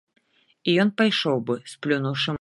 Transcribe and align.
І 0.71 0.75
ён 0.85 0.89
пайшоў 1.01 1.37
быў, 1.51 1.61
сплюнуўшы 1.77 2.19
моцна. 2.21 2.29